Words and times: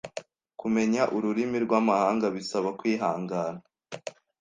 Kumenya 0.61 1.01
ururimi 1.15 1.57
rwamahanga 1.65 2.25
bisaba 2.35 2.69
kwihangana. 2.79 3.59